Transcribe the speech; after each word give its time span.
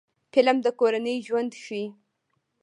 فلم 0.33 0.57
د 0.65 0.67
کورنۍ 0.79 1.15
ژوند 1.27 1.51
ښيي 1.63 1.85